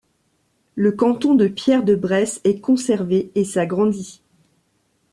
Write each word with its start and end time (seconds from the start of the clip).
Le 0.73 0.91
canton 0.93 1.35
de 1.35 1.47
Pierre-de-Bresse 1.47 2.41
est 2.43 2.59
conservé 2.59 3.29
et 3.35 3.45
s'agrandit. 3.45 4.23